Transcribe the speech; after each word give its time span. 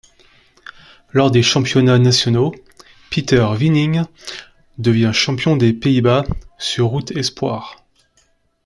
Lors 1.11 1.29
des 1.29 1.43
championnats 1.43 1.99
nationaux, 1.99 2.55
Pieter 3.11 3.47
Weening 3.55 4.01
devient 4.79 5.11
champion 5.13 5.55
des 5.57 5.73
Pays-Bas 5.73 6.23
sur 6.57 6.87
route 6.87 7.11
espoirs. 7.11 7.85